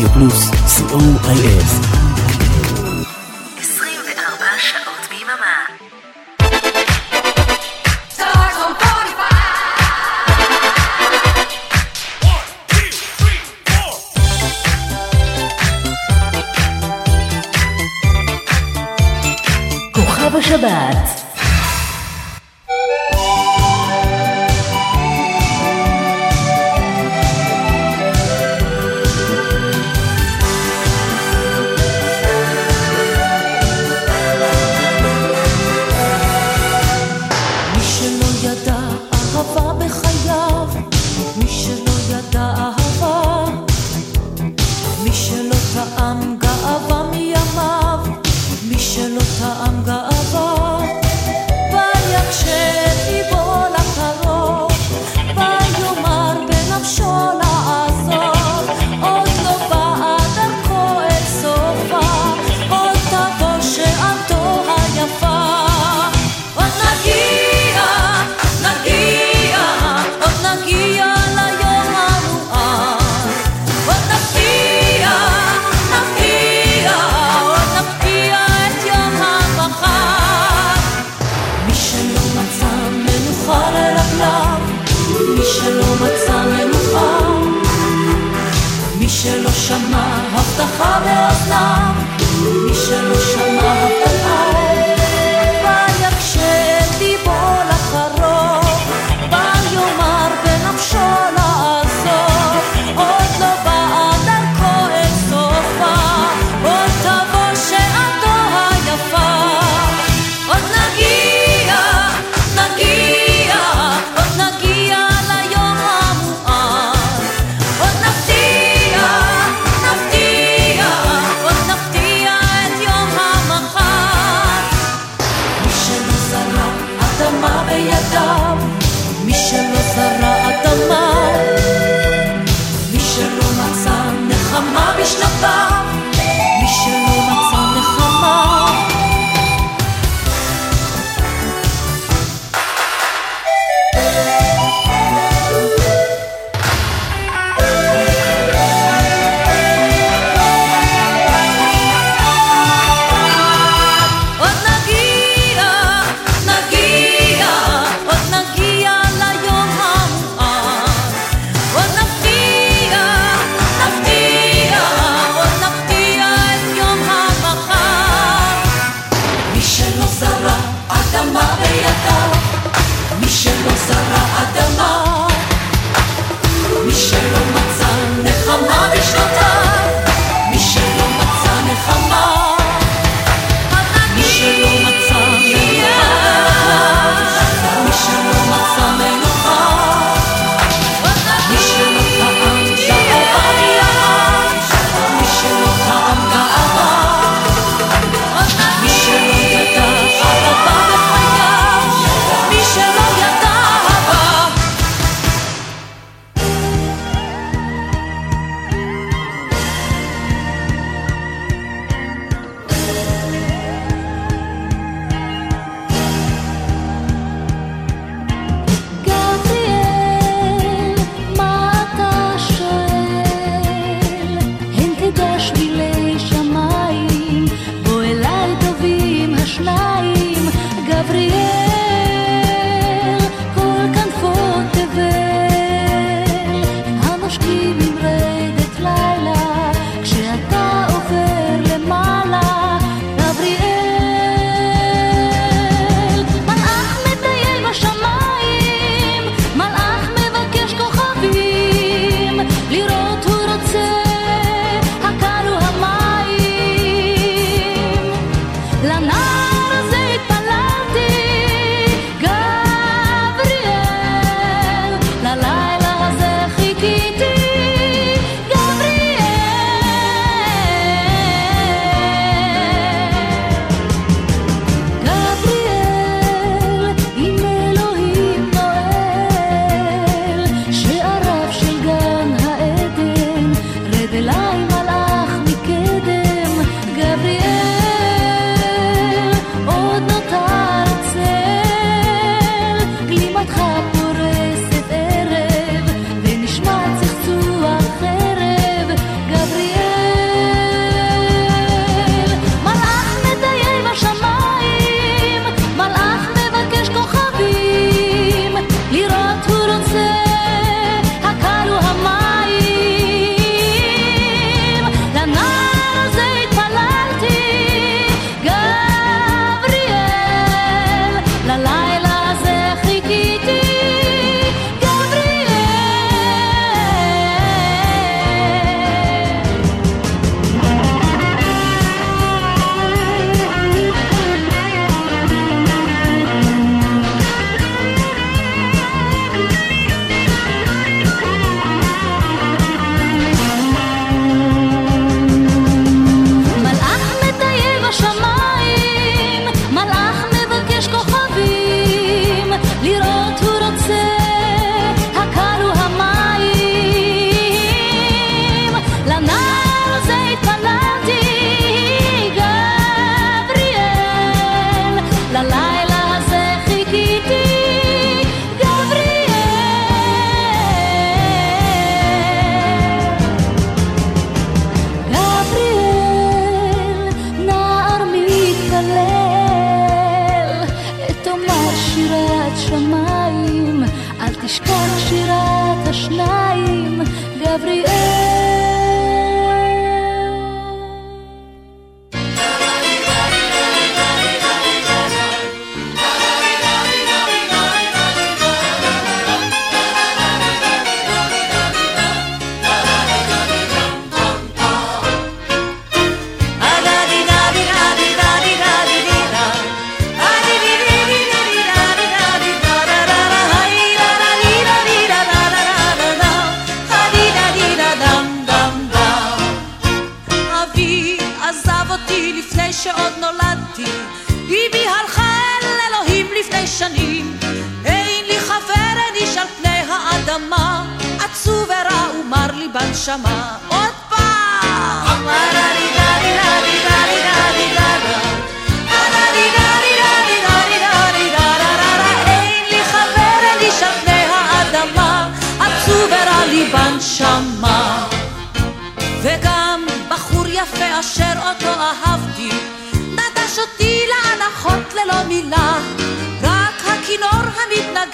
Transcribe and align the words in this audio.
Radio 0.00 0.08
Plus 0.14 0.50
COIS. 0.88 1.99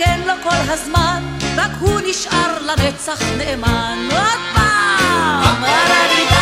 מנגן 0.01 0.21
לו 0.27 0.35
כל 0.43 0.71
הזמן, 0.73 1.23
רק 1.57 1.71
הוא 1.81 2.01
נשאר 2.07 2.59
לנצח 2.63 3.23
נאמן. 3.39 4.09
לא 4.11 4.19
עוד 4.19 4.41
פעם! 4.55 5.43
אמרה 5.43 6.36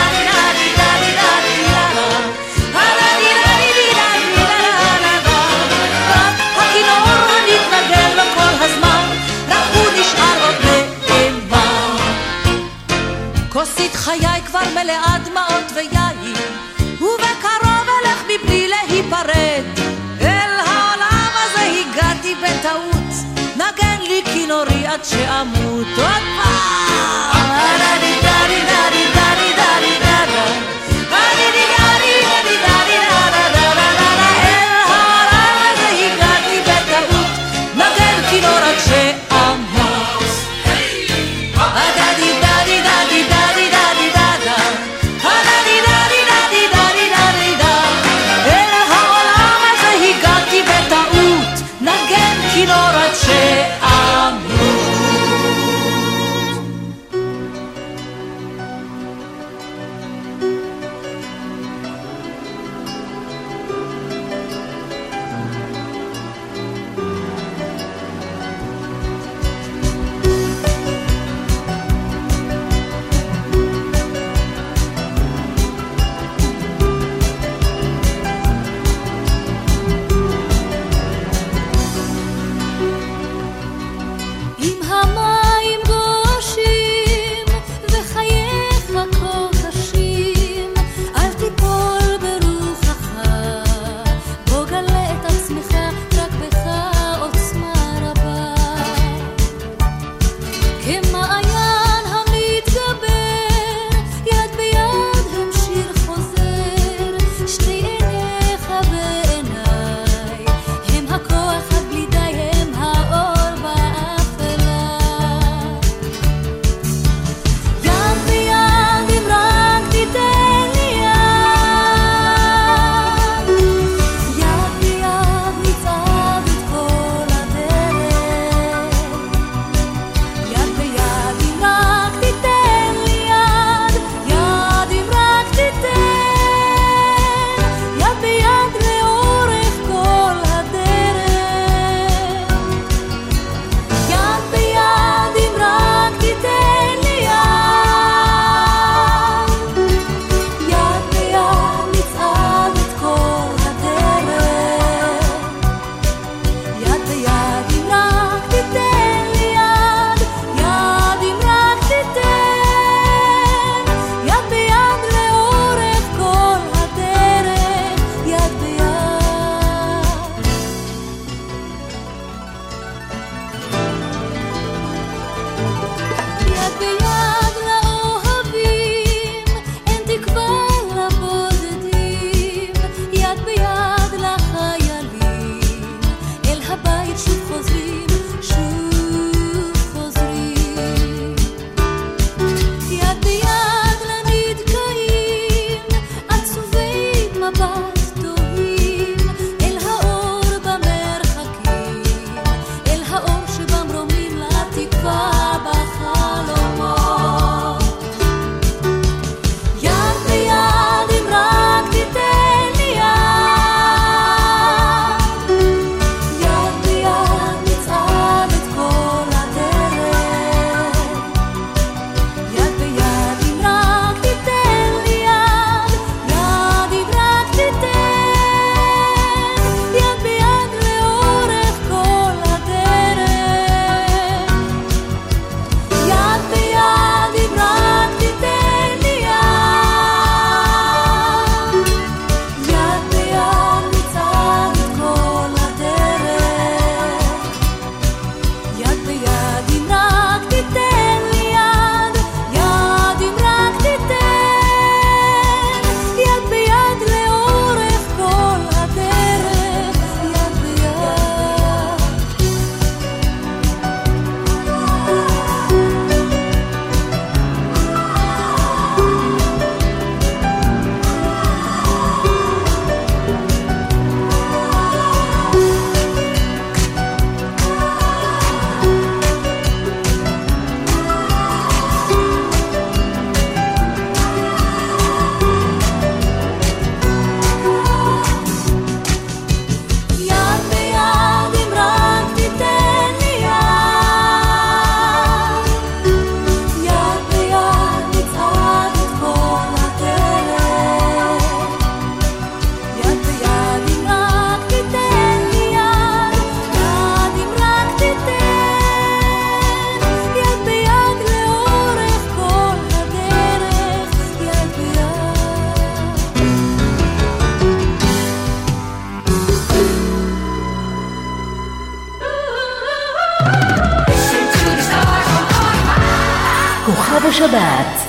שעמותות... 25.03 26.54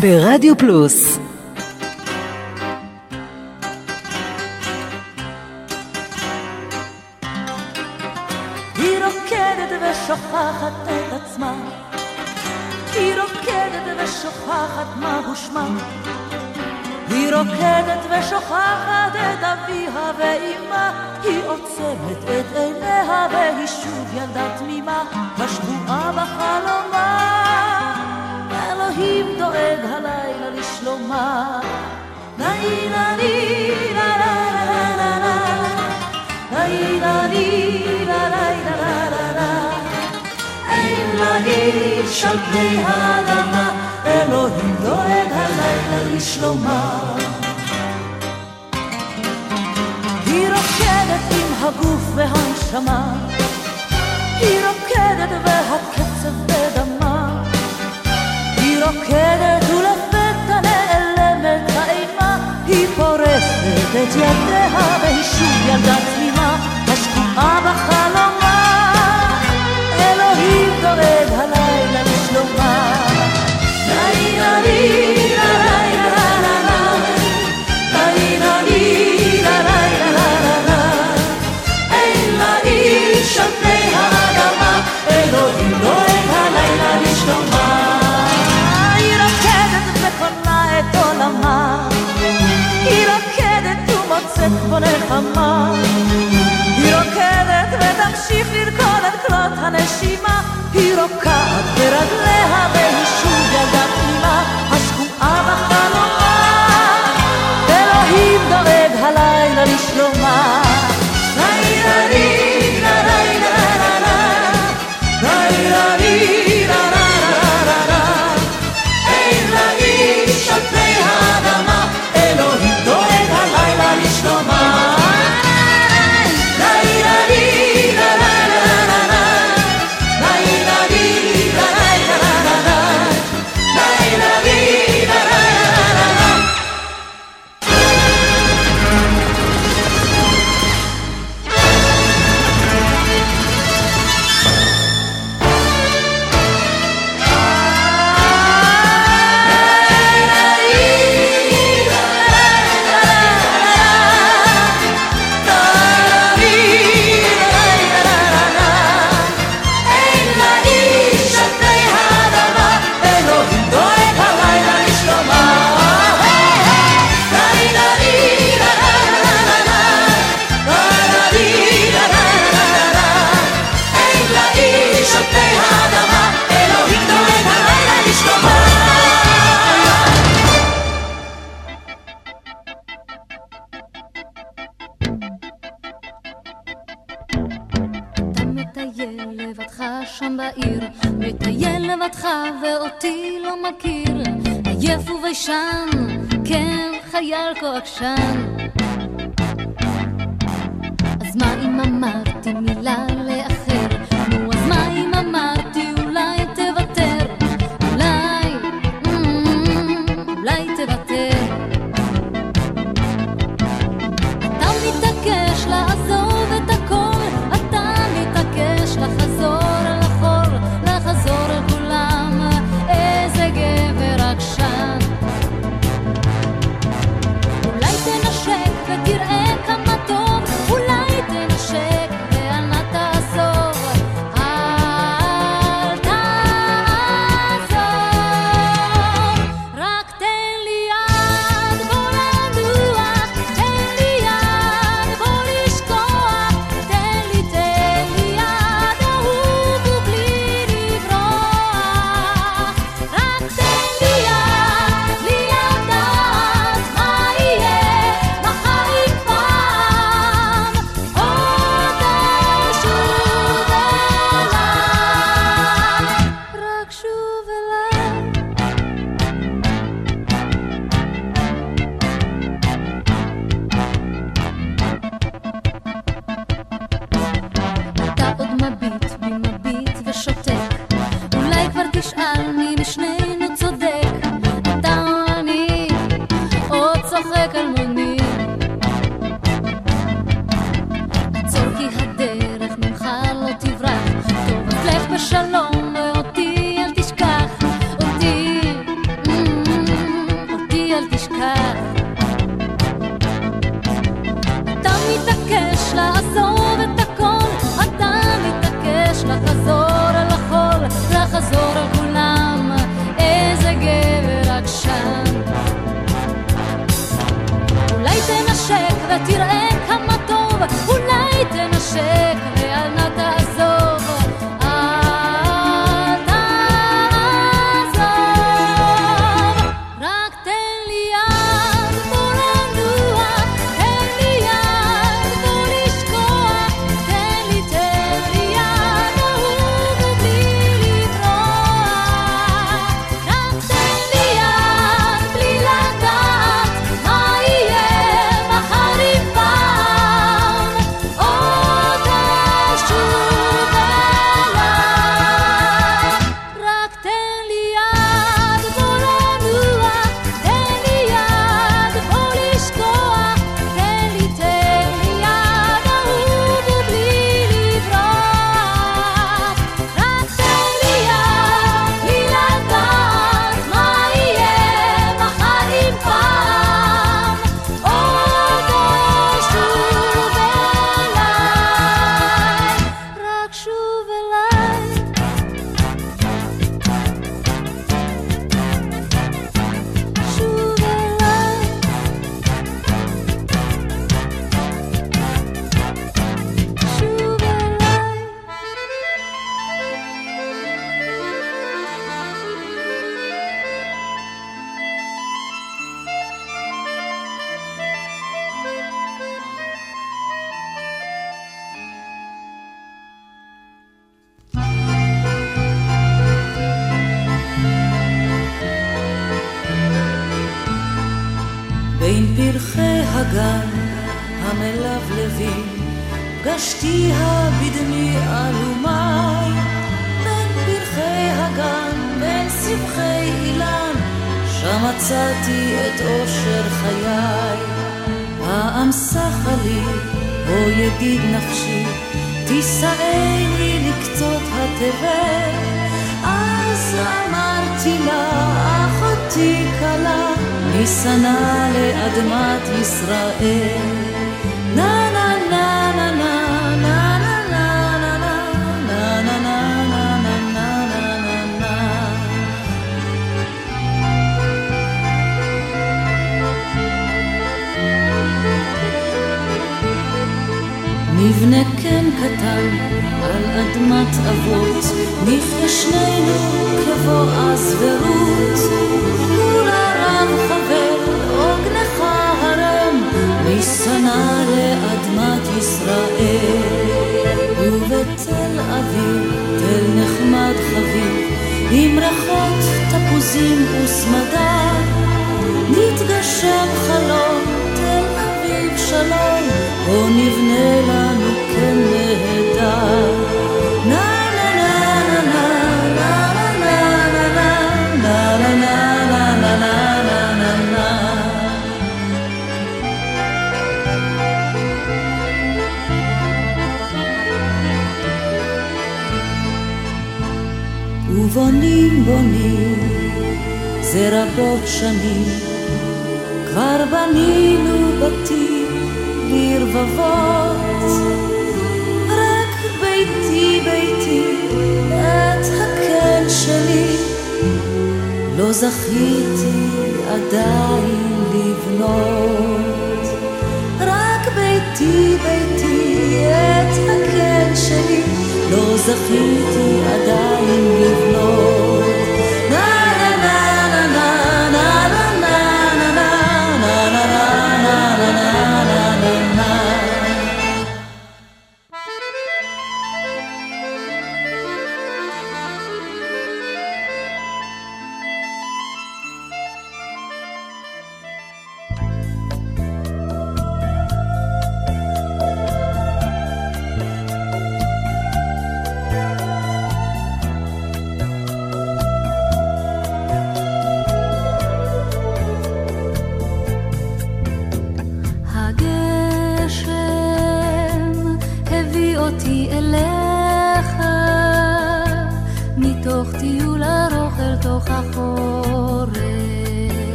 ברדיו 0.00 0.58
פלוס 0.58 1.19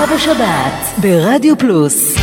כוכב 0.00 0.12
השבת 0.12 1.00
ברדיו 1.00 1.58
פלוס. 1.58 2.14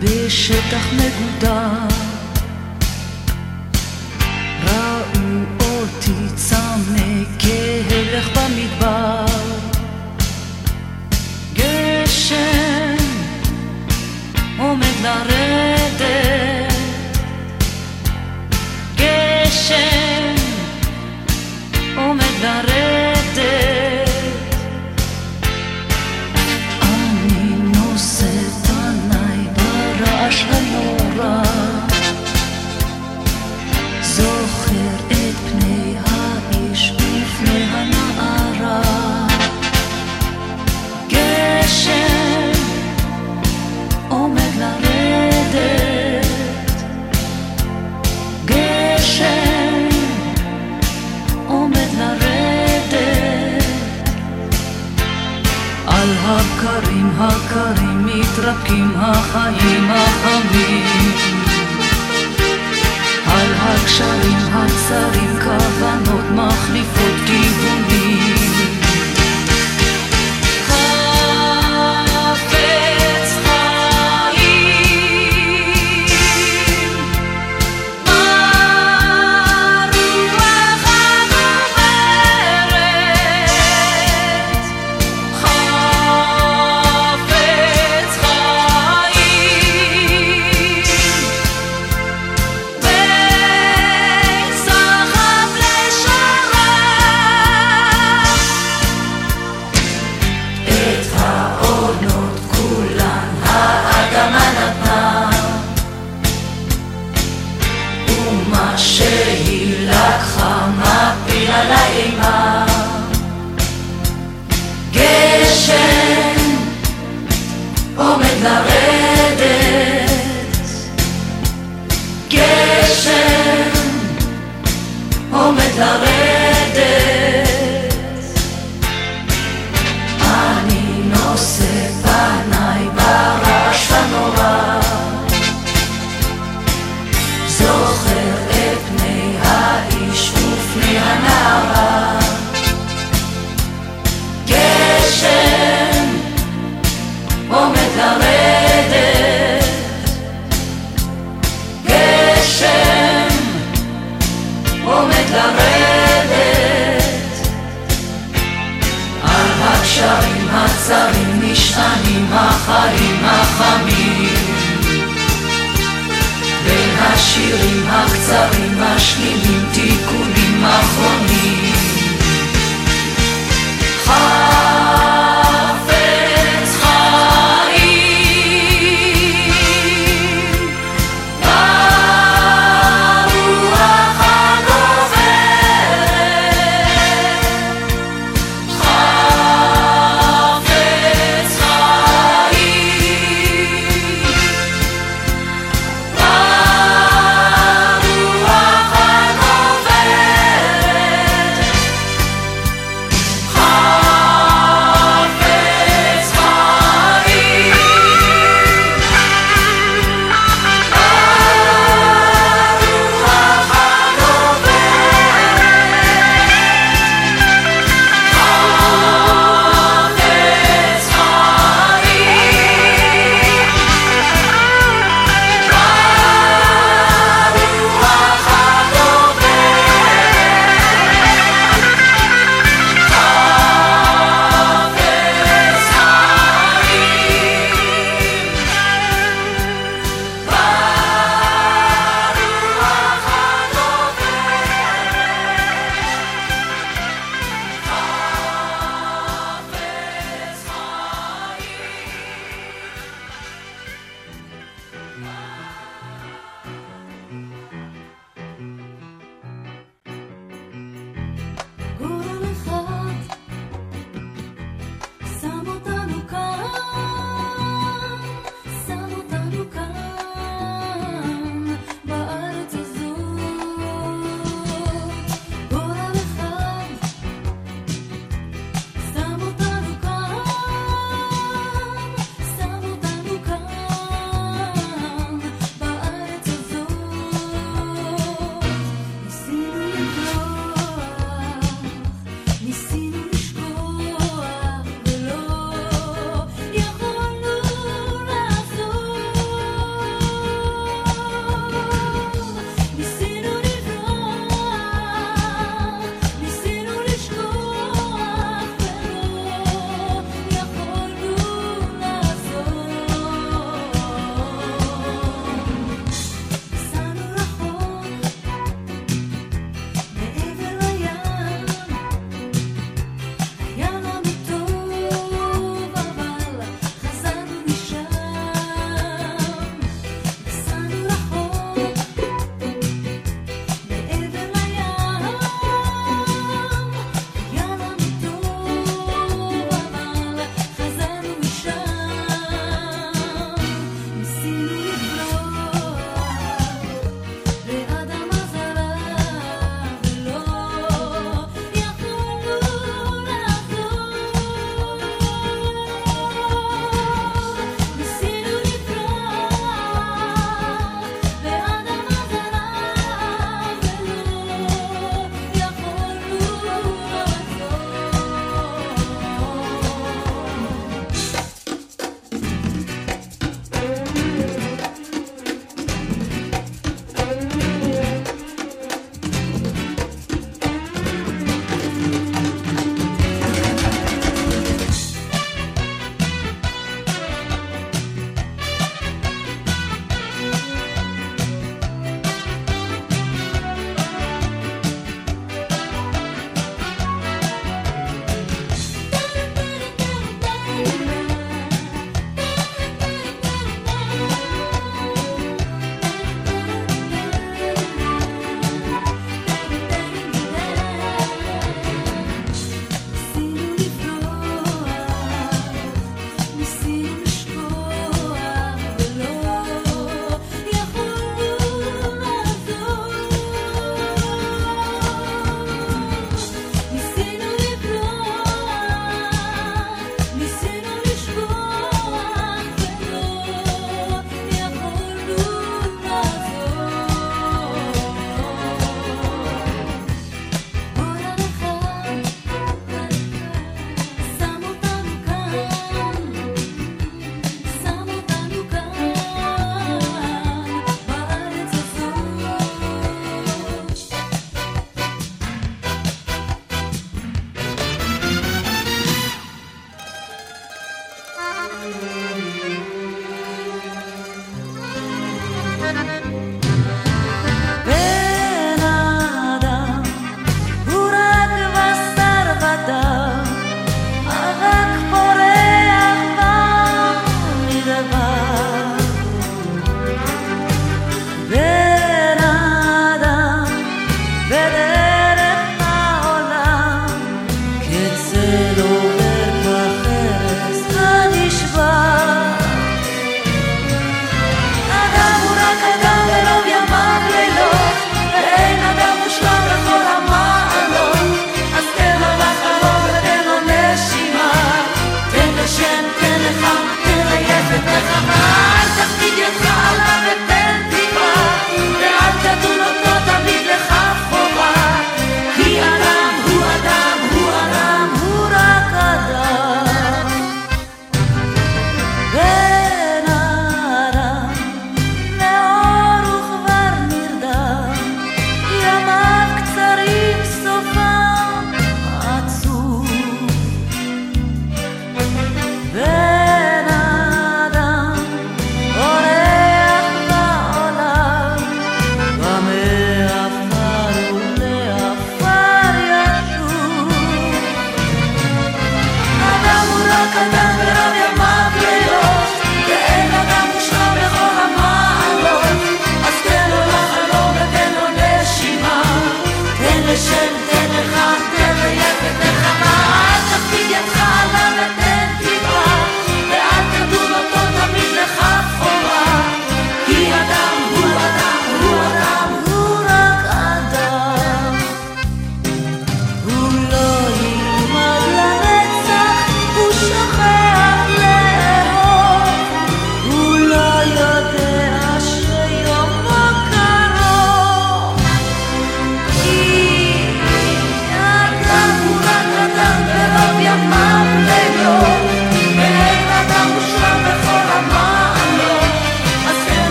בשטח 0.00 0.92
מגודר 0.92 1.55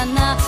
страна. 0.00 0.39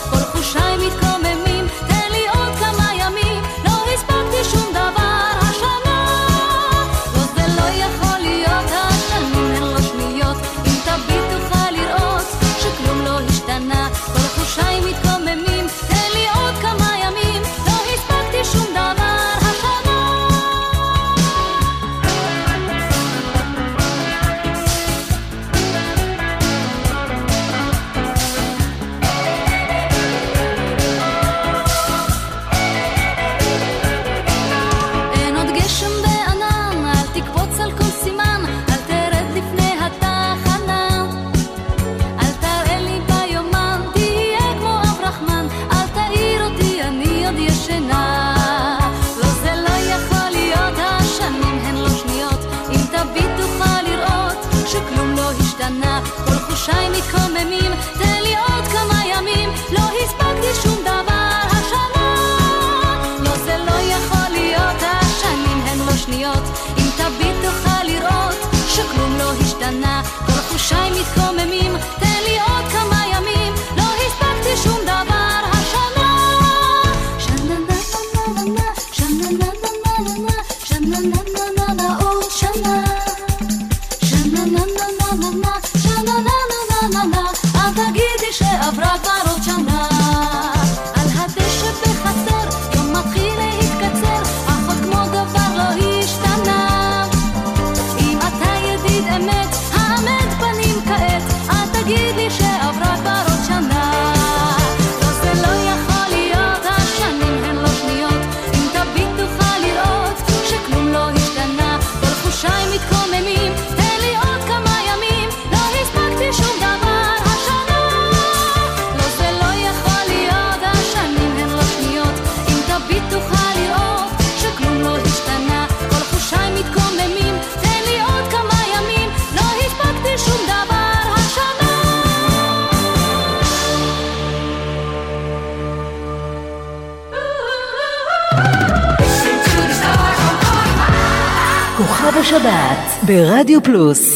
ברדיו 143.72 144.11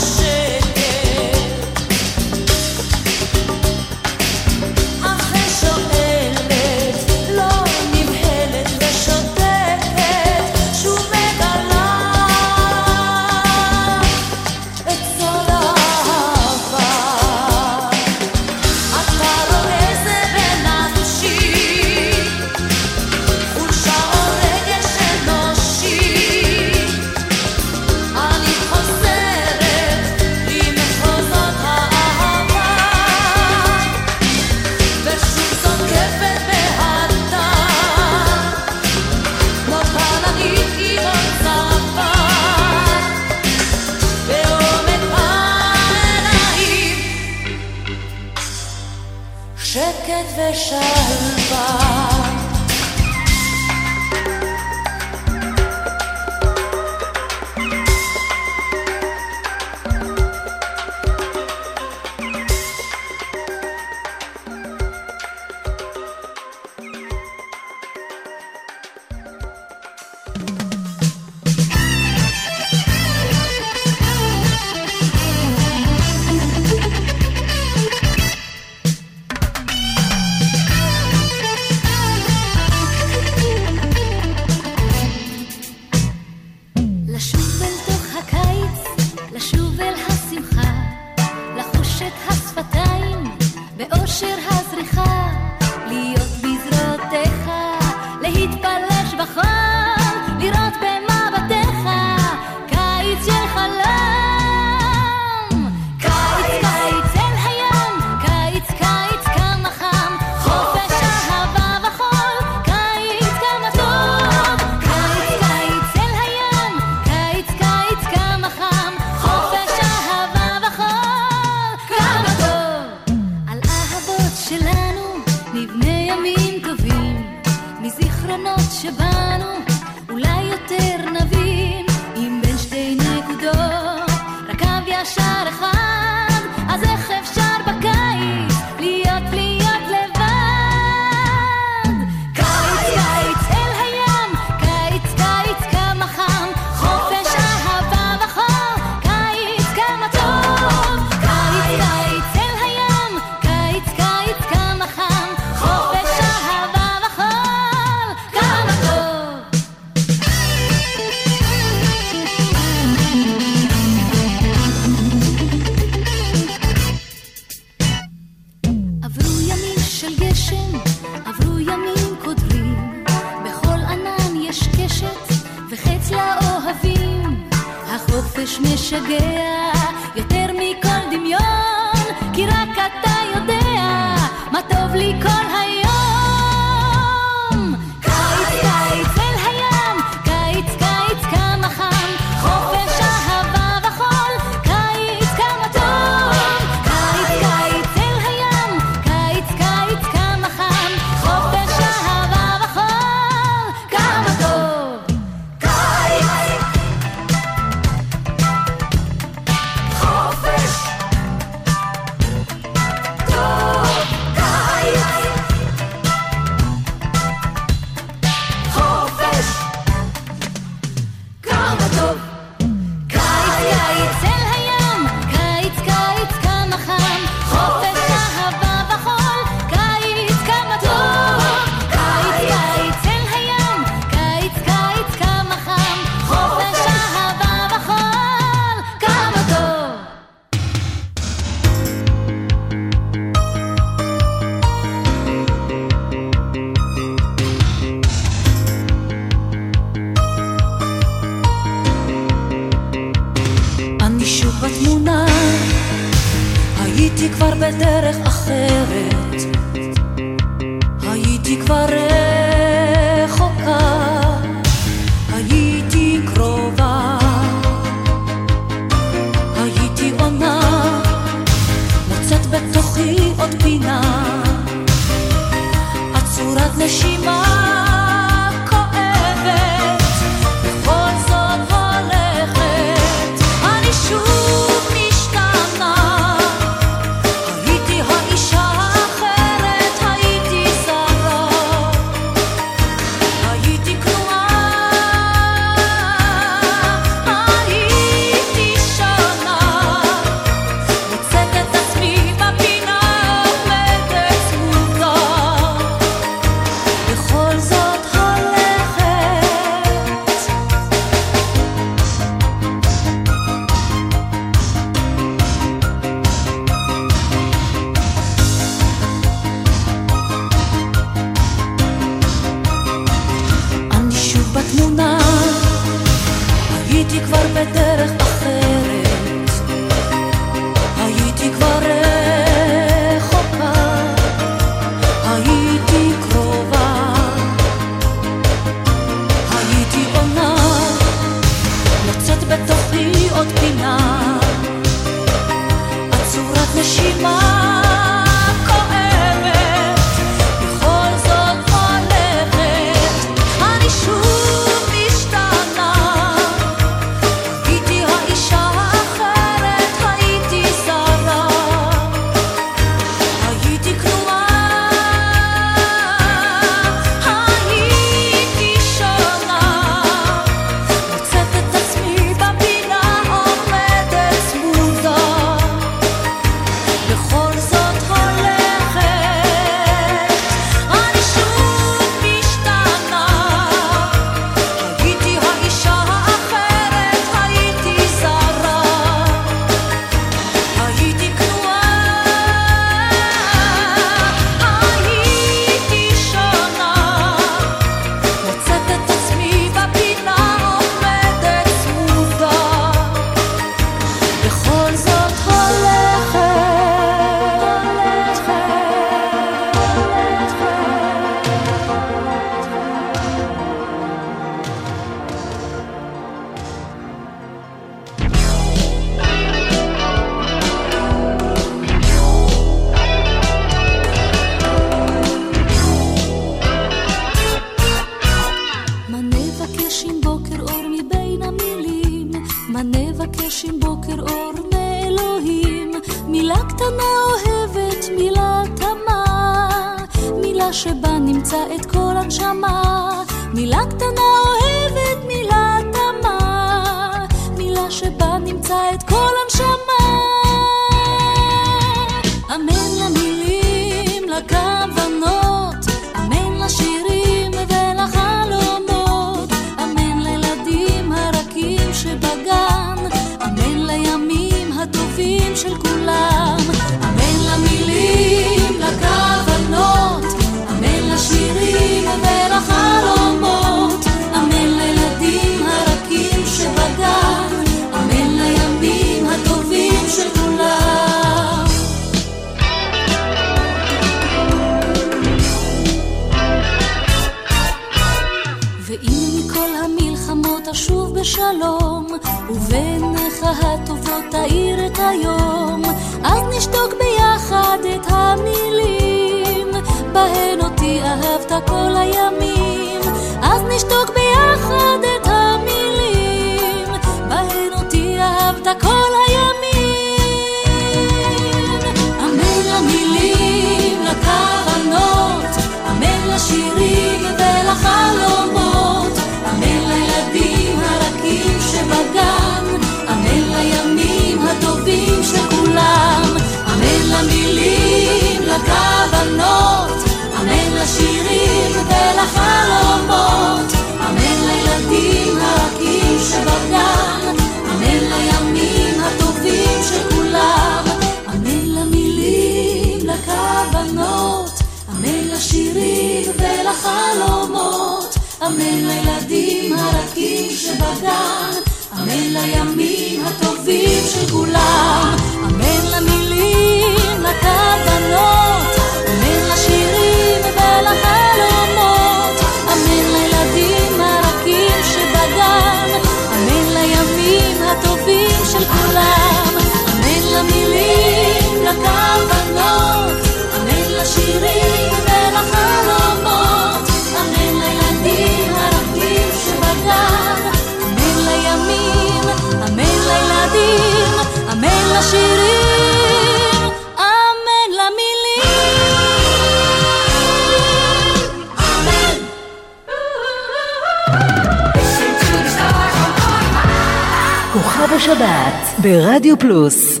שבת 598.14 598.78
ברדיו 598.78 599.38
פלוס. 599.38 600.00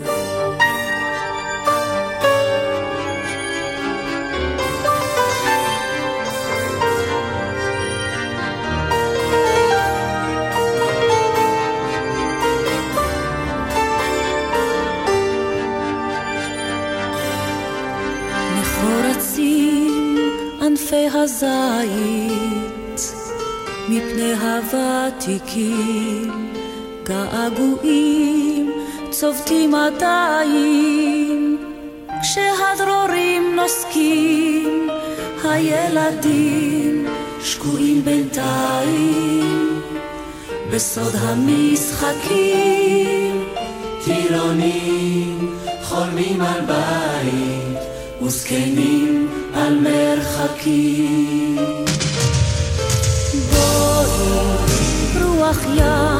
הזית 21.14 23.00
מפני 23.88 24.32
הוותיקים. 24.34 26.03
געגועים 27.04 28.72
צובטים 29.10 29.74
עדיים 29.74 31.58
כשהדרורים 32.22 33.56
נוסקים 33.56 34.88
הילדים 35.44 37.06
שקועים 37.42 38.04
בינתיים. 38.04 39.80
בסוד 40.72 41.14
המשחקים 41.20 42.64
טירונים 44.04 45.54
חולמים 45.82 46.40
על 46.40 46.60
בית 46.60 47.78
וזקנים 48.22 49.28
על 49.54 49.78
מרחקים. 49.78 51.56
בואי 53.50 55.24
רוח 55.24 55.64
ים. 55.76 56.13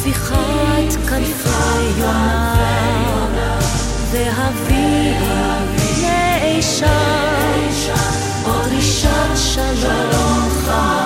הפיכת 0.00 1.08
כנפי 1.08 1.82
יונה, 1.98 3.58
והביא 4.10 5.14
לאישה 6.02 6.98
עוד 8.44 8.72
ראשון 8.76 9.36
שלום 9.36 10.48
חם. 10.64 10.99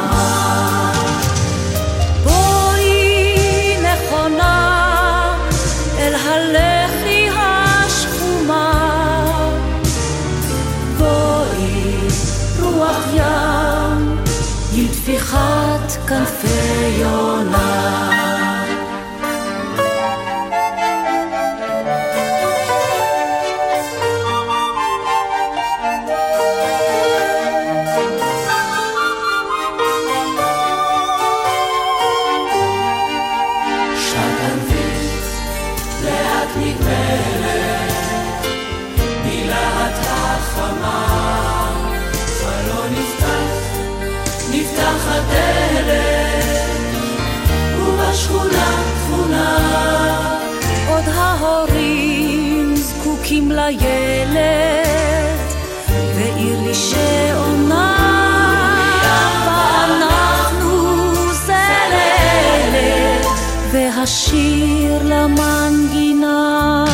לשיר 64.05 65.03
למנגינה. 65.05 66.85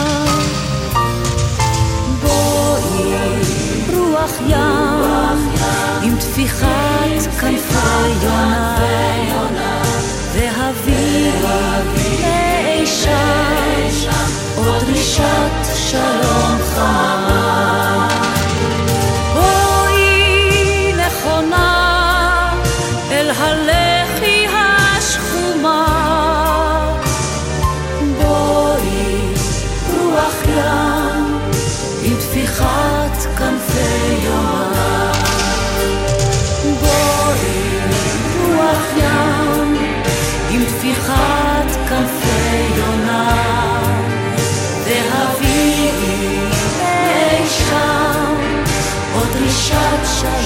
בואי 2.22 3.14
רוח 3.94 4.32
ים 4.48 5.50
עם 6.02 6.16
טפיחת 6.16 7.40
כנפי 7.40 8.08
יונה 8.22 8.76
והביאי 10.32 11.30
אי 12.80 12.86
שם 12.86 14.30
עוד 14.56 14.84
דרישת 14.84 15.76
שלום 15.76 16.58
חם 16.74 17.09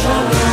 always. 0.07 0.44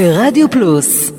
ברדיו 0.00 0.50
פלוס 0.50 1.09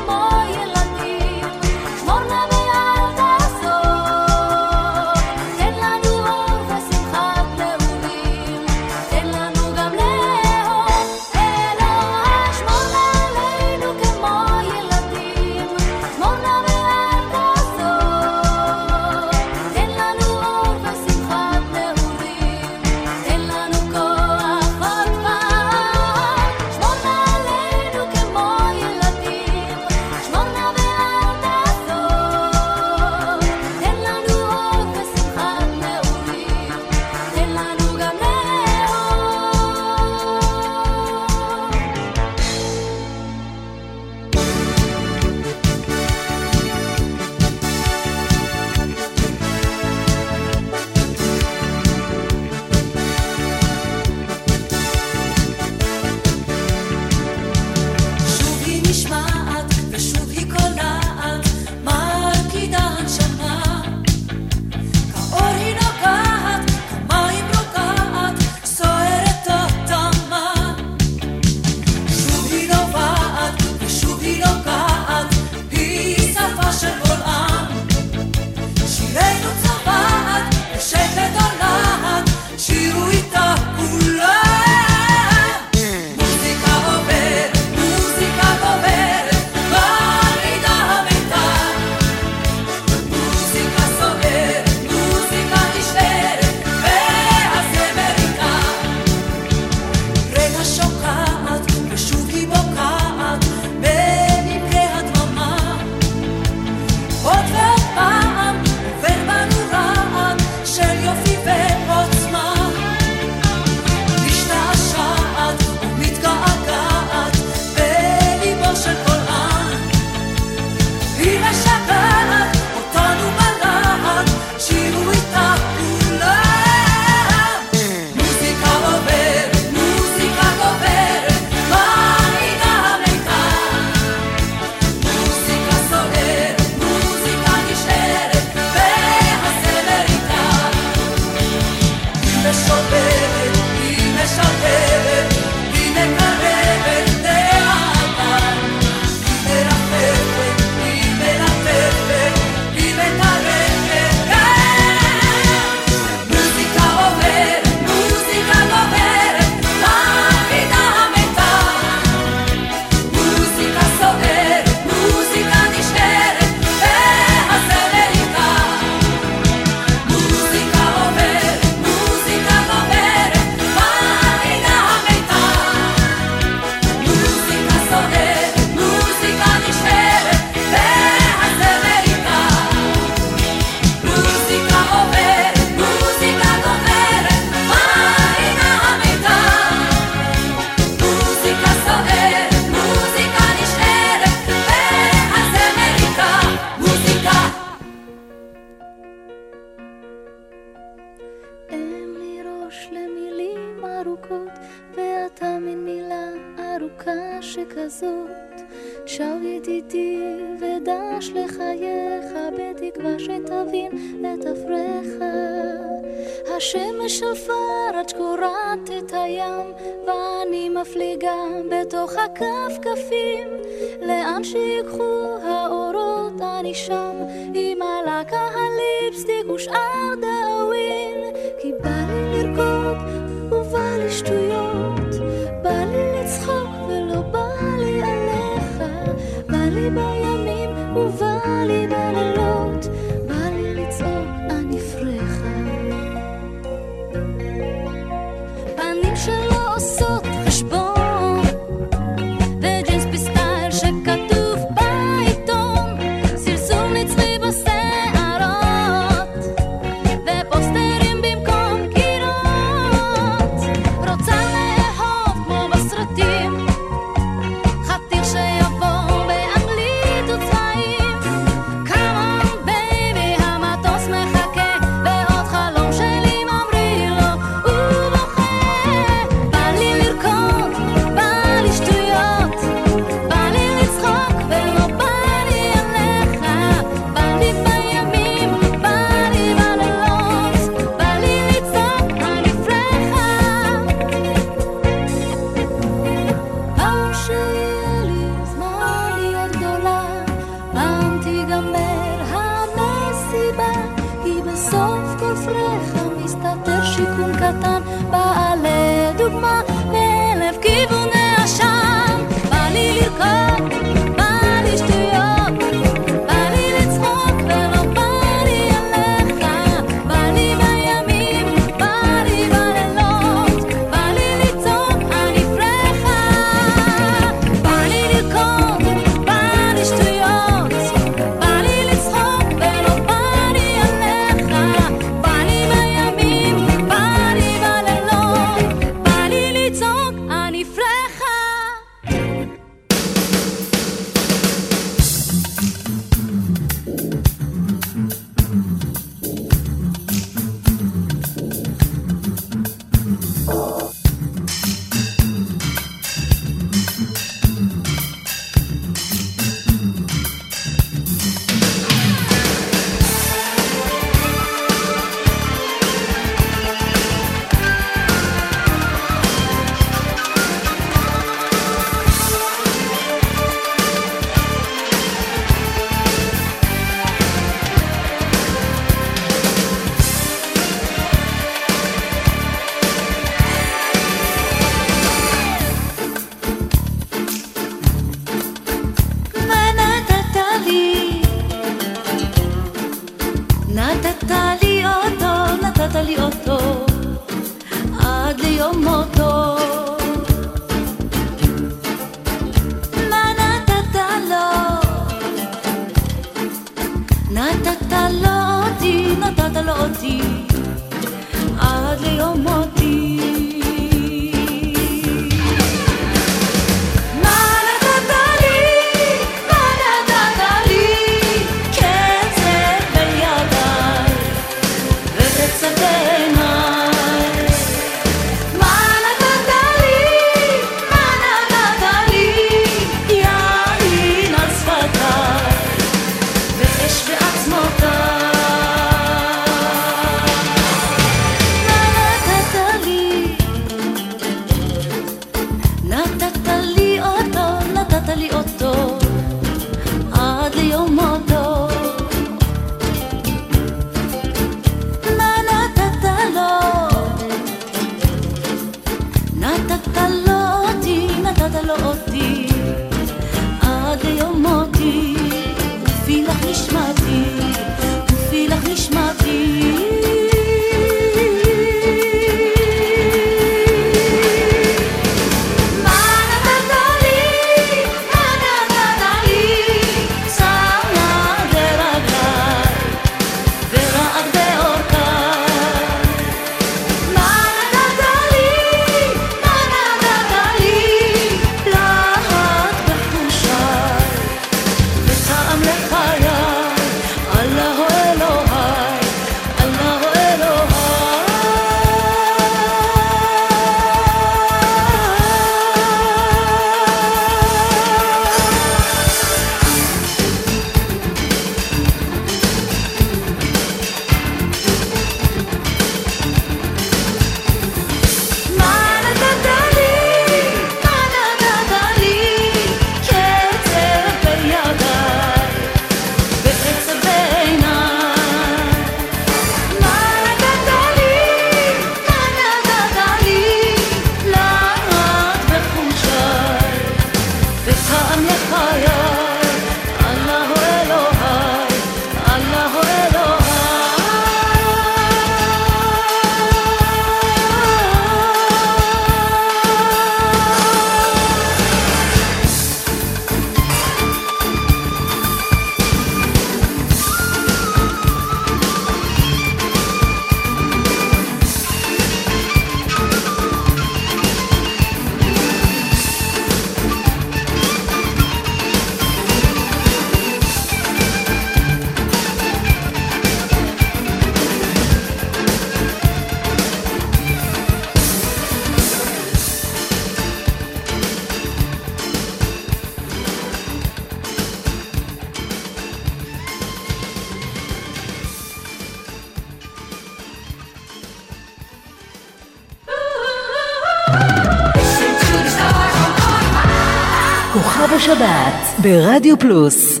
ברדיו 598.91 599.39
פלוס 599.39 600.00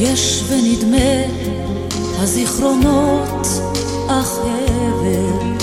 יש 0.00 0.42
ונדמה 0.48 1.22
הזיכרונות 2.18 3.46
אך 4.08 4.38
הבל. 4.38 5.54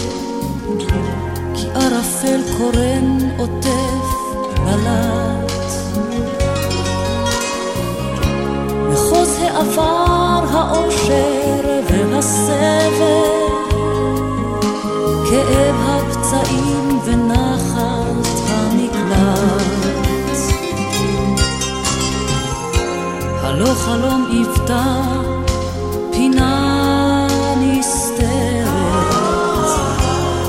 כי 1.54 1.68
ערפל 1.76 2.42
קורן 2.58 3.18
עוטף 3.38 4.06
בלט. 4.66 5.52
מחוז 8.90 9.38
העבר 9.42 10.46
האושר 10.52 11.82
והסבל 11.90 13.45
לא 23.66 23.74
חלום 23.74 24.28
יפתח 24.32 25.06
פינה 26.12 27.28
נסתרת, 27.58 28.68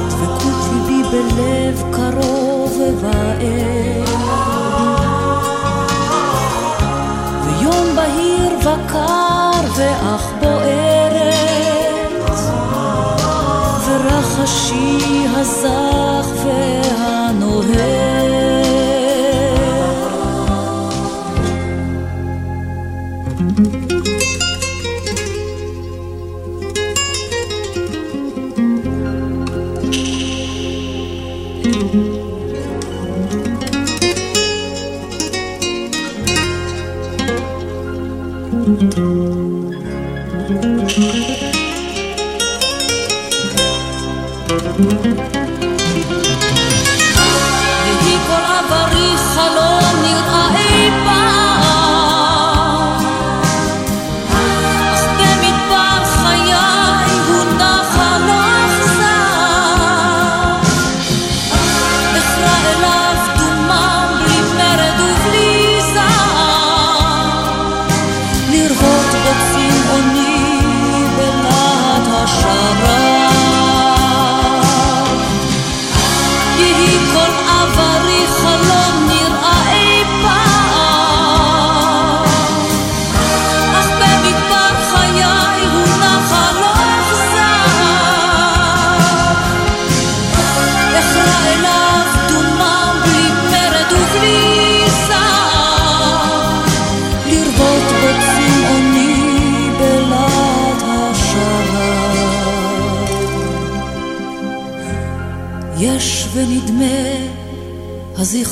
דבקות 0.08 0.54
ליבי 0.72 1.02
בלב 1.02 1.82
קרוב 1.92 2.72
ובער. 2.80 4.04
ויום 7.44 7.96
בהיר 7.96 8.58
וקר 8.60 9.60
ואך 9.76 10.26
בוערת, 10.40 12.30
ורחשי 13.86 15.26
הזר 15.36 16.05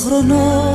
χρονών. 0.05 0.73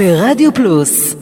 ברדיו 0.00 0.54
פלוס 0.54 1.14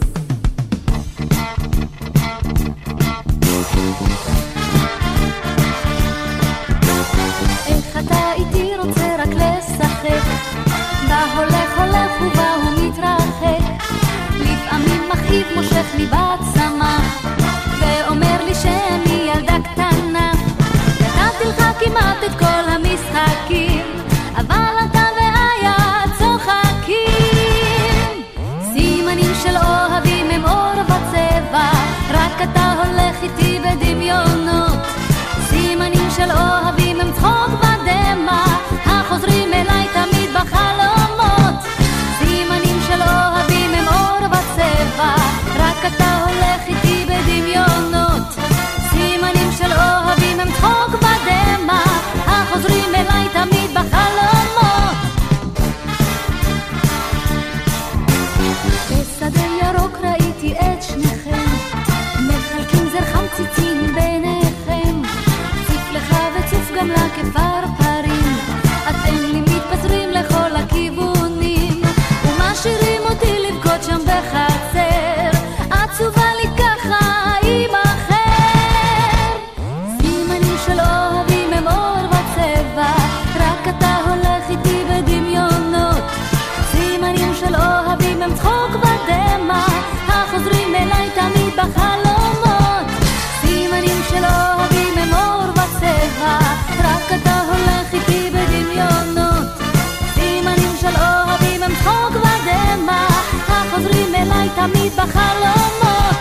בחלומות. 104.67 106.17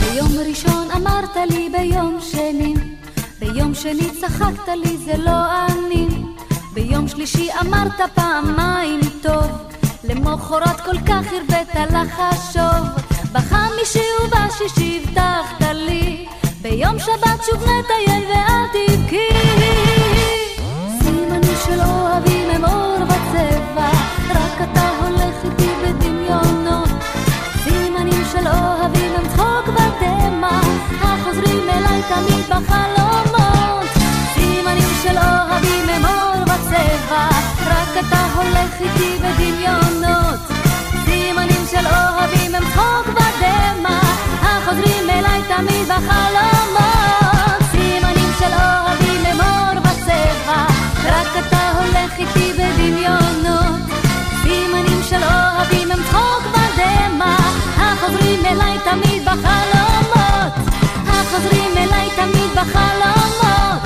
ביום 0.00 0.32
ראשון 0.48 0.88
אמרת 0.96 1.36
לי 1.50 1.68
ביום 1.72 2.18
שני 2.20 2.74
ביום 3.40 3.74
שני 3.74 4.10
צחקת 4.20 4.68
לי 4.68 4.96
זה 4.96 5.16
לא 5.16 5.66
אני. 5.66 6.08
ביום 6.74 7.08
שלישי 7.08 7.48
אמרת 7.60 8.00
פעמיים 8.14 9.00
טוב 9.22 9.50
למחרת 10.04 10.80
כל 10.80 10.98
כך 11.06 11.26
הרבית 11.32 11.74
לחשוב 11.74 13.04
בחמישי 13.32 14.08
ובשישי 14.24 15.02
הבטחת 15.04 15.66
לי 15.72 16.26
ביום 16.62 16.98
שבת 16.98 17.44
שוב 17.46 17.62
נטייל 17.62 18.24
ואל 18.28 18.66
תבכי 18.72 19.65
תמיד 32.16 32.46
בחלומות. 32.48 33.88
סימנים 34.34 34.92
של 35.02 35.16
אוהבים 35.18 35.88
הם 35.88 36.04
אור 36.04 36.42
וצבע 36.42 37.28
רק 37.66 38.04
אתה 38.06 38.26
הולך 38.34 38.80
איתי 38.80 39.18
בדמיונות. 39.18 40.40
סימנים 41.04 41.64
של 41.70 41.86
אוהבים 41.86 42.54
הם 42.54 42.62
צחוק 42.72 43.08
ודמע 43.08 44.00
החוזרים 44.42 45.10
אליי 45.10 45.42
תמיד 45.48 45.88
בחלומות. 45.88 47.60
סימנים 47.70 48.30
של 48.38 48.52
אוהבים 48.52 49.24
הם 49.26 49.40
אור 49.40 49.78
וצבע 49.82 50.64
רק 51.04 51.46
אתה 51.46 51.70
הולך 51.78 52.18
איתי 52.18 52.52
בדמיונות. 52.52 53.80
סימנים 54.42 55.02
של 55.08 55.22
אוהבים 55.22 55.90
הם 55.90 56.02
צחוק 56.10 56.42
ודמע 56.50 57.36
החוזרים 57.76 58.46
אליי 58.46 58.78
תמיד 58.84 59.24
בחלומות 59.24 59.95
החוזרים 61.26 61.76
אליי 61.76 62.10
תמיד 62.16 62.50
בחלומות. 62.54 63.82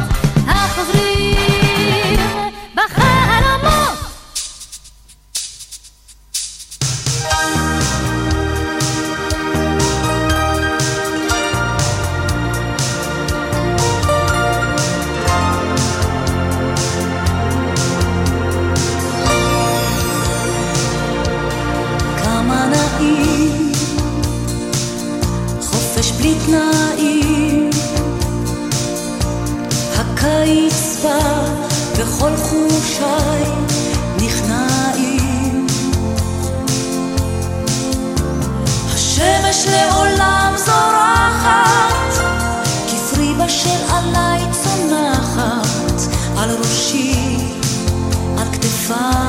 החוזרים 0.47 2.19
בחלומות 2.75 3.10
תנאים. 26.47 27.71
הקיץ 29.97 30.97
בא 31.03 31.45
וכל 31.95 32.31
חושיי 32.37 33.45
נכנעים. 34.17 35.67
השמש 38.95 39.67
לעולם 39.67 40.55
זורחת, 40.57 42.25
כפרי 42.89 43.35
בשל 43.45 43.95
עליי 43.95 44.43
צונחת, 44.63 46.15
על 46.37 46.51
ראשי, 46.51 47.37
על 48.39 48.47
כתפיי. 48.53 49.20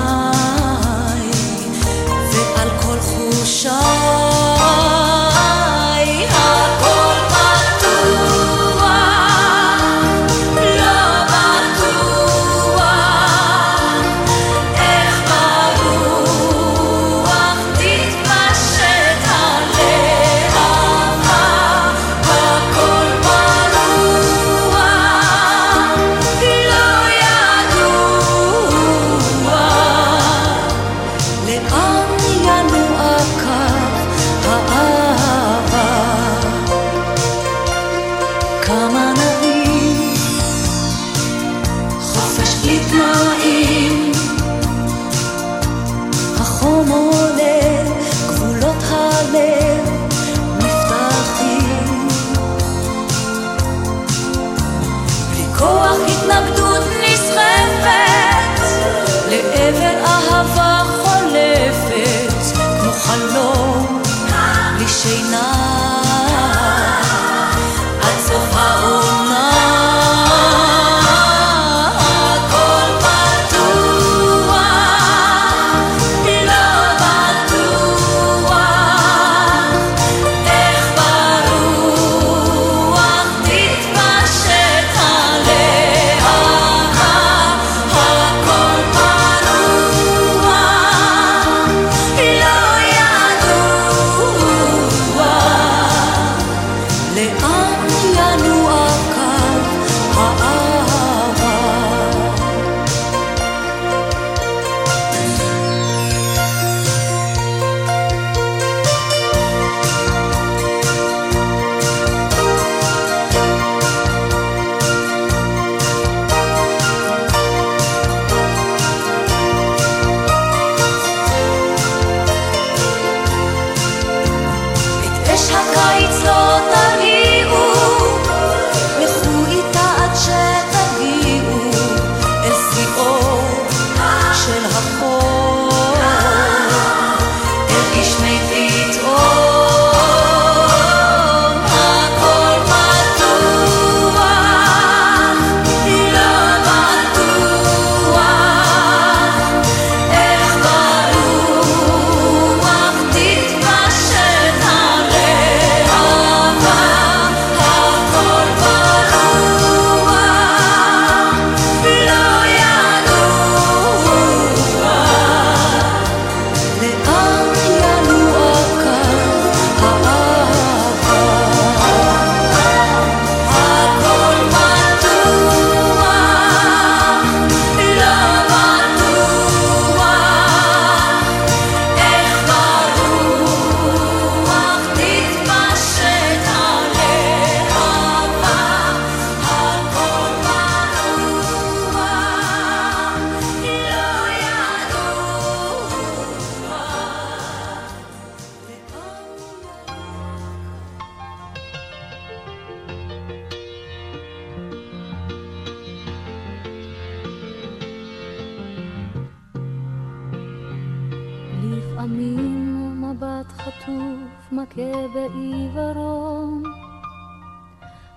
החטוף 213.72 214.52
מכה 214.52 215.08
בעיוורון. 215.14 216.64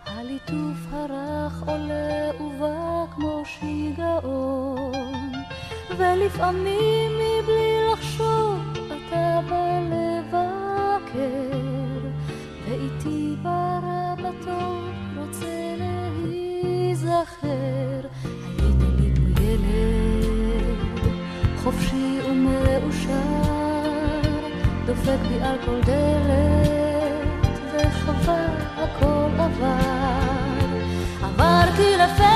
הליטוף 0.06 0.92
הרך 0.92 1.62
עולה 1.66 2.30
ובא 2.40 3.04
כמו 3.14 3.42
שיגעון, 3.44 5.32
ולפעמים 5.98 7.23
על 25.44 25.56
כל 25.64 25.80
דלת, 25.80 27.48
וחבל 27.74 28.54
הכל 28.76 29.30
עבר. 29.38 30.74
עברתי 31.22 31.96
לפתח 31.96 32.33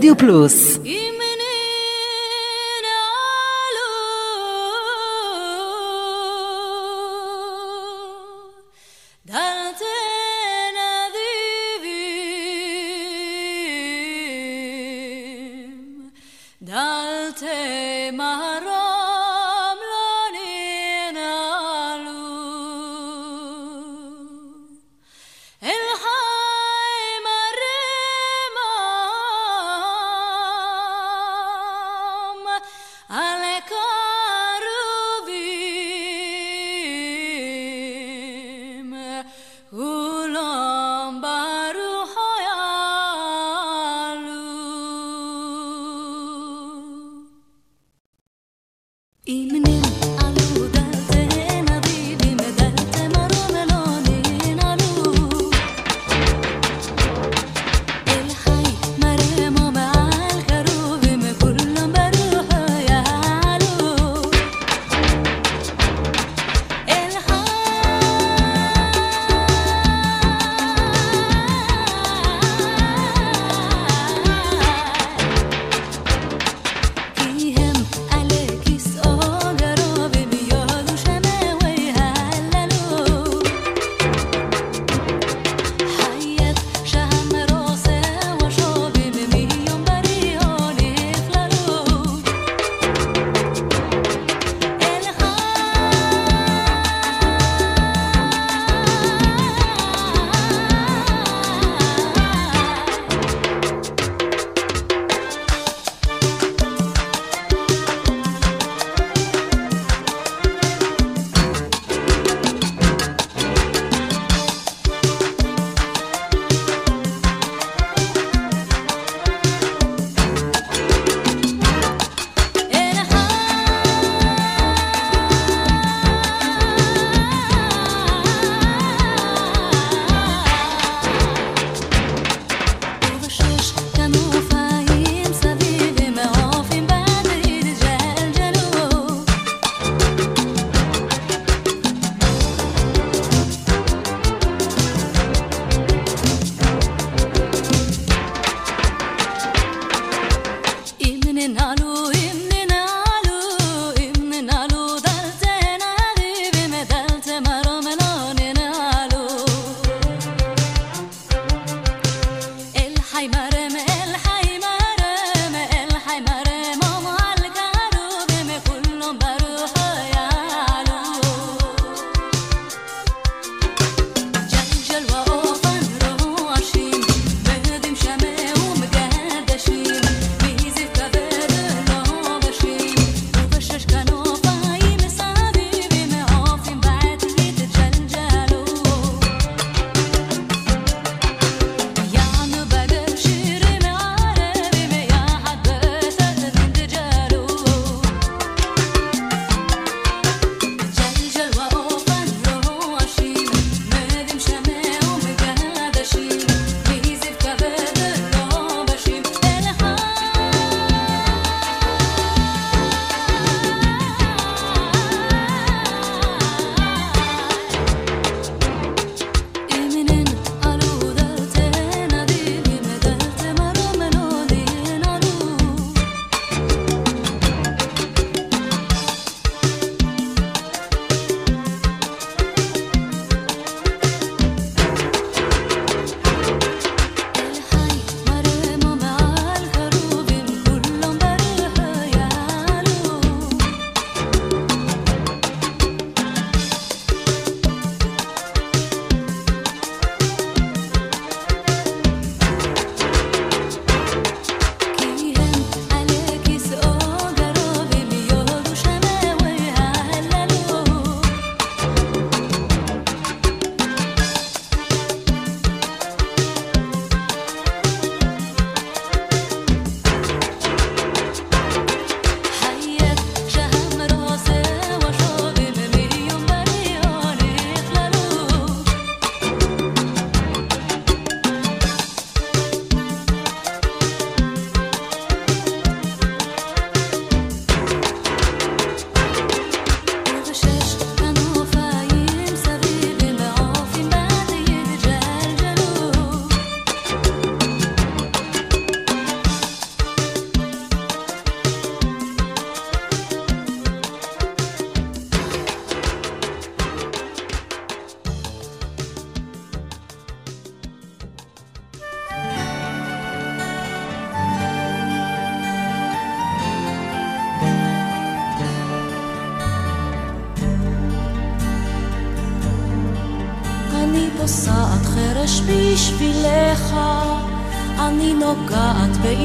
השבת 0.00 0.16
ברדיו 0.16 0.16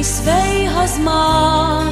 בעשבי 0.05 0.67
הזמן, 0.69 1.87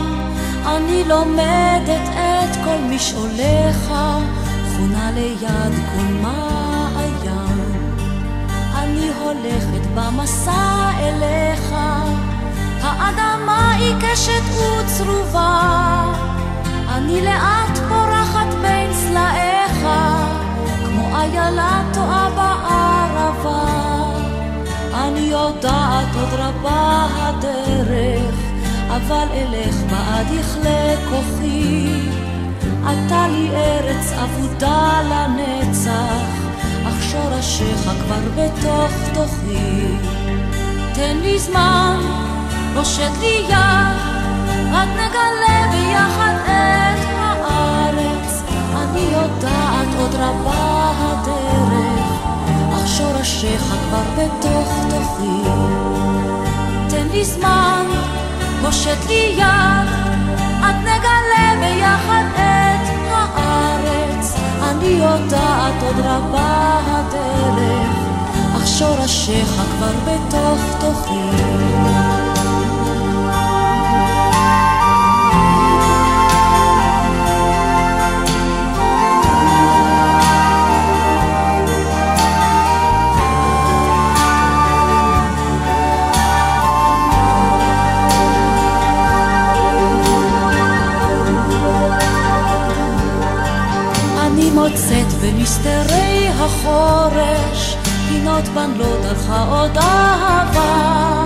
אני 0.65 1.03
לומדת 1.07 2.09
את 2.09 2.55
כל 2.65 2.77
משעוליך, 2.89 3.93
חונה 4.75 5.11
ליד 5.11 5.73
כל 5.95 6.13
מעיין. 6.21 7.61
אני 8.75 9.09
הולכת 9.23 9.87
במסע 9.95 10.89
אליך, 10.99 11.75
האדמה 12.81 13.75
עיקשת 13.75 14.43
וצרובה, 14.53 16.13
אני 16.89 17.21
לאט 17.21 17.77
פורחת 17.89 18.53
בין 18.61 18.93
סלעיך, 18.93 19.87
כמו 20.85 21.17
איילה 21.17 21.83
טועה 21.93 22.29
בערבה. 22.35 23.72
יודעת 25.33 26.15
עוד 26.15 26.33
רבה 26.33 27.07
הדרך, 27.15 28.35
אבל 28.89 29.27
אלך 29.33 29.75
בעד 29.89 30.27
יכלה 30.31 30.95
כוחי. 31.09 31.87
אתה 32.83 33.27
לי 33.27 33.49
ארץ 33.55 34.13
אבודה 34.23 35.01
לנצח, 35.09 36.23
אך 36.87 37.03
שורשיך 37.11 37.81
כבר 37.81 38.21
בתוך 38.35 38.91
תוכי. 39.13 39.97
תן 40.93 41.17
לי 41.21 41.39
זמן, 41.39 41.97
הושט 42.75 43.11
לי 43.19 43.45
יד, 43.49 43.97
רק 44.73 44.89
נגלה 44.93 45.71
ביחד 45.71 46.35
את 46.45 47.05
הארץ. 47.17 48.43
אני 48.75 49.07
יודעת 49.11 49.87
עוד 49.99 50.15
רבה 50.15 50.91
הדרך, 50.99 52.32
שורשיך 53.03 53.61
כבר 53.61 54.03
בתוך 54.17 54.69
תוכי. 54.89 55.49
תן 56.89 57.07
לי 57.11 57.25
זמן, 57.25 57.85
הושט 58.61 59.07
לי 59.07 59.35
יד, 59.37 59.89
עד 60.63 60.75
נגלה 60.75 61.53
ביחד 61.59 62.23
את 62.33 62.89
הארץ. 63.11 64.35
אני 64.63 64.87
יודעת 64.87 65.83
עוד 65.83 66.05
רבה 66.05 66.79
הדרך, 66.85 67.97
אך 68.57 68.67
שורשיך 68.67 69.49
כבר 69.49 69.91
בתוך 70.05 70.59
תוכי. 70.79 72.22
במסתרי 95.23 96.27
החורש 96.39 97.77
פינות 98.09 98.43
בנלות 98.43 99.01
דרכה 99.01 99.43
עוד 99.49 99.77
אהבה. 99.77 101.25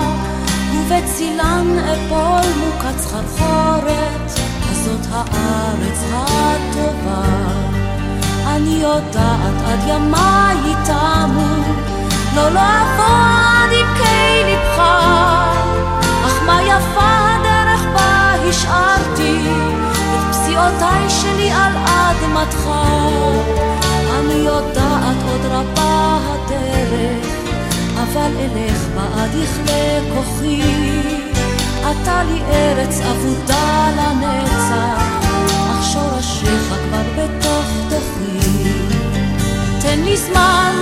ובצילן 0.74 1.80
אפול 1.80 2.52
מוקץ 2.60 3.02
סחרחורת 3.02 4.32
הזאת 4.72 5.07
הארץ 5.11 6.03
הטובה. 6.14 7.24
אני 8.48 8.80
יודעת 8.82 9.61
עד 9.65 9.80
ימיי 9.88 10.76
תמו 10.86 11.48
לא 12.36 12.49
לעבור 12.49 13.06
עד 13.06 13.69
עמקי 13.72 14.44
ליבך 14.45 14.80
אך 16.26 16.44
מה 16.45 16.61
יפה 16.64 17.36
הדרך 17.36 17.86
בה 17.94 18.34
השארתי 18.49 19.40
את 20.15 20.36
פסיעותיי 20.36 21.10
שלי 21.10 21.52
על 21.52 21.74
אדמתך 21.78 22.68
אני 24.19 24.34
יודעת 24.34 25.18
עוד 25.30 25.41
רבה 25.45 26.18
הדרך 26.23 27.27
אבל 27.98 28.31
אלך 28.39 28.88
בעד 28.95 29.31
יכלה 29.35 29.99
כוחי. 30.15 30.61
אתה 31.81 32.23
לי 32.23 32.41
ארץ 32.52 32.99
אבודה 33.11 33.89
לנצח 33.98 35.03
אך 35.72 35.84
שורשיך 35.94 36.73
כבר 36.89 37.03
בתוך 37.18 37.65
תוכי. 37.89 38.69
תן 39.81 39.99
לי 39.99 40.18
זמן, 40.18 40.73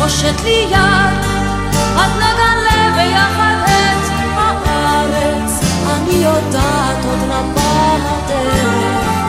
הושט 0.00 0.44
לי 0.44 0.66
יד 0.70 1.24
עד 1.96 2.10
נגלה 2.16 2.92
ביחד 2.96 3.54
את 3.66 4.10
הארץ. 4.36 5.60
אני 5.90 6.14
יודעת 6.14 7.04
עוד 7.04 7.30
רבה 7.30 7.96
הדרך 8.04 9.19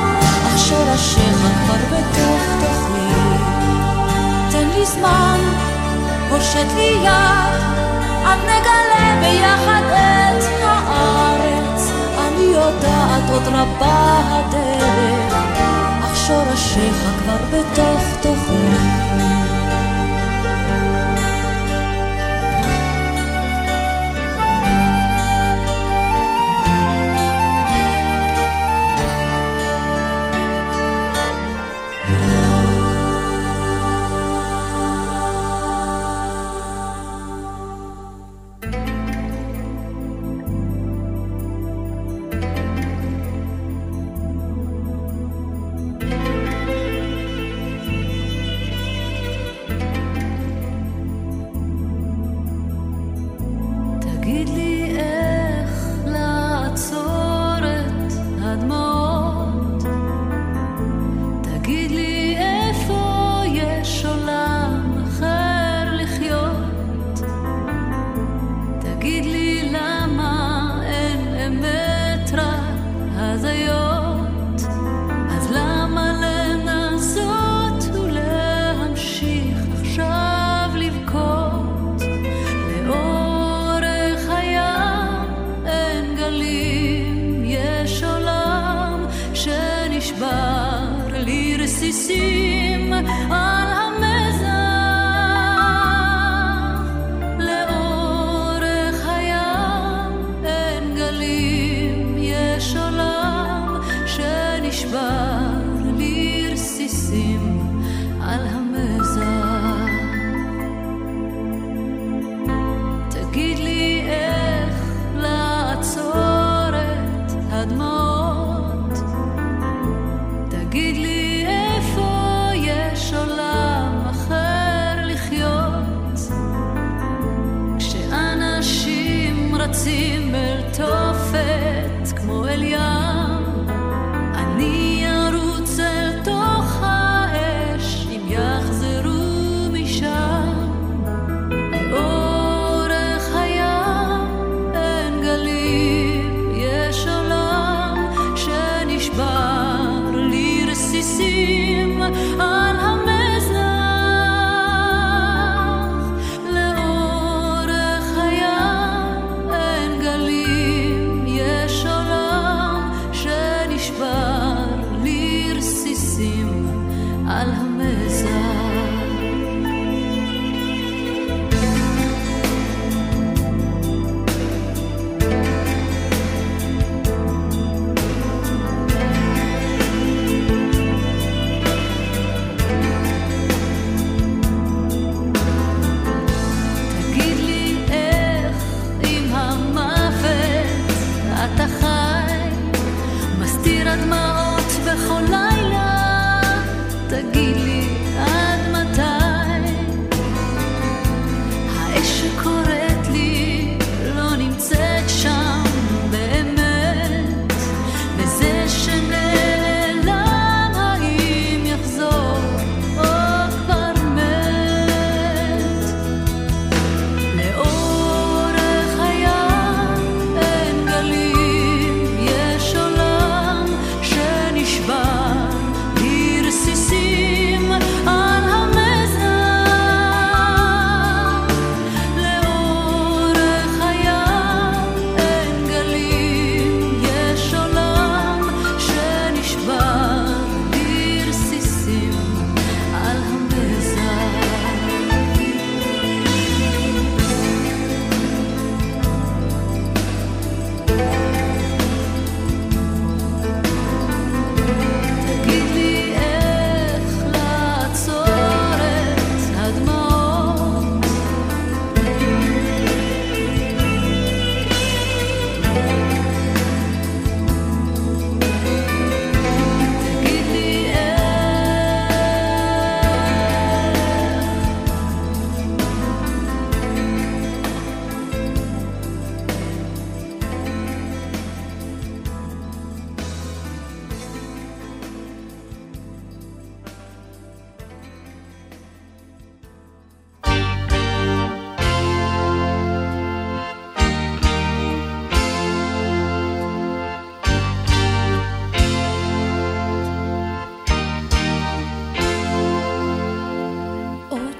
שורשיך 0.72 1.38
כבר 1.38 1.76
בתוך 1.92 2.44
תוכי 2.60 3.14
תן 4.52 4.68
לי 4.76 4.86
זמן, 4.86 5.40
הושט 6.30 6.68
לי 6.76 6.98
יד 7.04 7.62
עד 8.26 8.40
נגלה 8.44 9.20
ביחד 9.22 9.82
את 9.86 10.44
הארץ. 10.64 11.92
אני 12.18 12.44
יודעת 12.44 13.30
עוד 13.32 13.44
רבה 13.48 14.22
הדרך 14.30 15.34
אך 16.04 16.16
שורשיך 16.28 16.96
כבר 17.20 17.38
בתוך 17.52 18.02
תוכי 18.22 19.31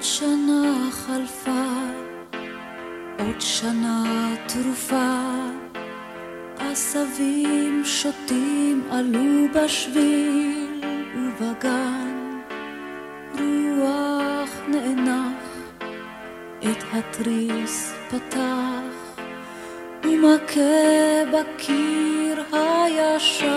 שנה 0.04 0.88
חלפה, 0.90 1.68
עוד 3.18 3.40
שנה 3.40 4.04
תרופה, 4.46 5.18
עשבים 6.58 7.82
שוטים 7.84 8.82
עלו 8.90 9.48
בשביל 9.54 10.84
ובגן, 11.16 12.40
רוח 13.38 14.50
נאנח, 14.68 15.78
את 16.58 16.84
התריס 16.92 17.94
פתח, 18.10 19.22
ומכה 20.04 21.22
בקיר 21.32 22.42
הישן, 22.52 23.48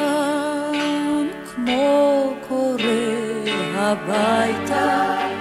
כמו 1.56 2.34
קורא 2.48 2.84
הביתה. 3.76 5.35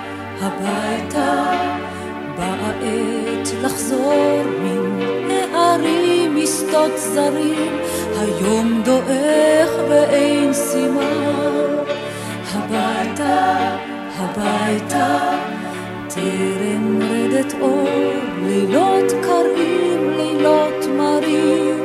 הביתה, 0.45 1.53
באה 2.37 2.71
עת 2.71 3.49
לחזור 3.63 4.43
מן 4.63 5.01
הערים 5.55 6.37
משדות 6.37 6.93
זרים, 6.97 7.79
היום 8.21 8.83
דועך 8.85 9.71
ואין 9.89 10.53
סימן. 10.53 11.75
הביתה, 12.53 13.77
הביתה, 14.17 15.19
טרם 16.09 16.99
רדת 17.03 17.55
אור, 17.61 17.89
לילות 18.47 19.13
קרים, 19.23 20.11
לילות 20.17 20.87
מרים, 20.97 21.81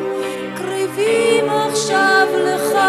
קריבים 0.55 1.49
עכשיו 1.49 2.27
לך. 2.45 2.79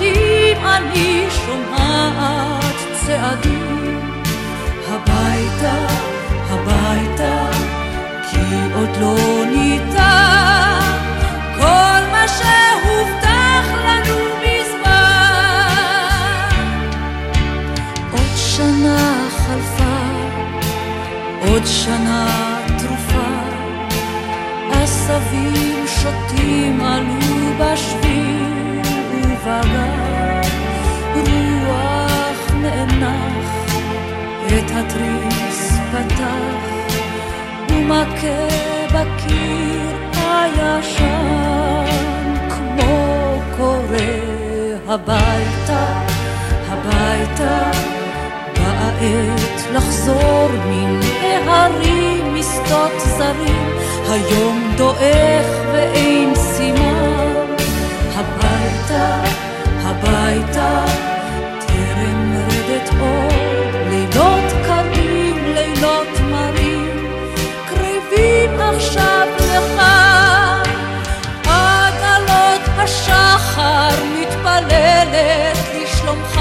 פחדים 0.00 0.56
אני 0.64 1.26
שומעת 1.30 2.74
צעדים. 3.06 4.00
הביתה, 4.88 5.86
הביתה, 6.50 7.46
כי 8.30 8.38
עוד 8.74 8.88
לא 9.00 9.16
ניתן. 9.46 10.80
כל 11.56 12.00
מה 12.12 12.24
שהובטח 12.28 13.66
לנו 13.84 14.16
מזמן. 14.42 14.90
עוד 18.12 18.36
שנה 18.36 19.28
חלפה, 19.30 20.00
עוד 21.48 21.62
שנה 21.66 22.26
תרופה, 22.78 23.30
עשבים 24.72 25.86
שותים 25.86 26.80
עלו 26.80 27.52
בשביל 27.58 28.39
ובגן, 29.44 30.40
רוח 31.14 32.50
נאנח, 32.54 33.50
את 34.46 34.70
התריס 34.74 35.78
פתח, 35.92 36.64
ומכה 37.70 38.48
בקיר 38.86 39.96
הישן, 40.14 41.04
כמו 42.48 43.40
קורא 43.56 44.40
הביתה, 44.88 46.02
הביתה, 46.68 47.70
באה 48.56 48.90
עת 49.00 49.72
לחזור 49.72 50.48
מן 50.66 51.00
ההרים, 51.22 52.34
משדות 52.34 53.00
זרים, 53.00 53.74
היום 54.10 54.72
דועך 54.76 55.46
ואין. 55.72 56.39
הביתה, 59.82 60.84
טרם 61.66 62.32
רדת 62.46 62.90
אור, 63.00 63.28
לילות 63.88 64.52
קרים, 64.66 65.36
לילות 65.54 66.20
מרים, 66.30 67.06
קריבים 67.68 68.60
עכשיו 68.60 69.28
לך. 69.38 69.82
עד 71.46 71.94
עלות 72.02 72.60
השחר 72.78 74.04
מתפללת 74.20 75.58
לשלומך, 75.82 76.40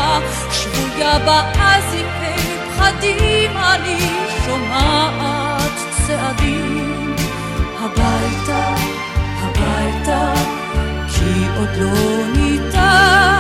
שבויה 0.51 1.19
באזיקי 1.19 2.41
פחדים 2.77 3.57
אני 3.57 4.09
שומעת 4.45 5.71
צעדים. 6.07 7.15
הביתה, 7.79 8.75
הביתה, 9.41 10.33
כי 11.07 11.47
עוד 11.57 11.69
לא 11.77 12.27
ניתן 12.33 12.48
כל 12.89 13.38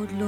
כי 0.00 0.14
עוד 0.14 0.20